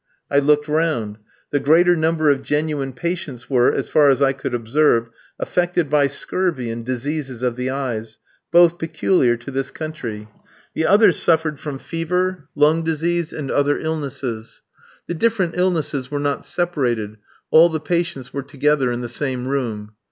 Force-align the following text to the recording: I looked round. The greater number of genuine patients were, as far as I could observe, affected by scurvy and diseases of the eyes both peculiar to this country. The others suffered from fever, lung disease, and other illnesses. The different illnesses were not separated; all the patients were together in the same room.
I 0.31 0.39
looked 0.39 0.67
round. 0.67 1.19
The 1.51 1.59
greater 1.59 1.95
number 1.95 2.31
of 2.31 2.41
genuine 2.41 2.91
patients 2.91 3.51
were, 3.51 3.71
as 3.71 3.87
far 3.87 4.09
as 4.09 4.19
I 4.19 4.33
could 4.33 4.55
observe, 4.55 5.11
affected 5.39 5.91
by 5.91 6.07
scurvy 6.07 6.71
and 6.71 6.83
diseases 6.83 7.43
of 7.43 7.55
the 7.55 7.69
eyes 7.69 8.17
both 8.49 8.79
peculiar 8.79 9.37
to 9.37 9.51
this 9.51 9.69
country. 9.69 10.27
The 10.73 10.87
others 10.87 11.17
suffered 11.21 11.59
from 11.59 11.77
fever, 11.77 12.47
lung 12.55 12.83
disease, 12.83 13.31
and 13.31 13.51
other 13.51 13.77
illnesses. 13.77 14.63
The 15.05 15.13
different 15.13 15.53
illnesses 15.55 16.09
were 16.09 16.19
not 16.19 16.47
separated; 16.47 17.17
all 17.51 17.69
the 17.69 17.79
patients 17.79 18.33
were 18.33 18.41
together 18.41 18.91
in 18.91 19.01
the 19.01 19.07
same 19.07 19.47
room. 19.47 19.91